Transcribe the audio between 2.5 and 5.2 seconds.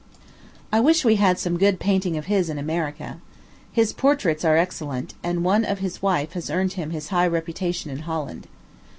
America. His portraits are excellent,